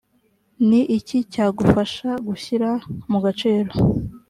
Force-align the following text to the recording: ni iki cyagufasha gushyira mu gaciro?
ni 0.67 0.81
iki 0.97 1.17
cyagufasha 1.33 2.09
gushyira 2.27 2.69
mu 3.11 3.19
gaciro? 3.25 3.71